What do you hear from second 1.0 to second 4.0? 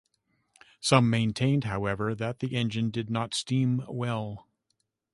maintained however that the engine did not steam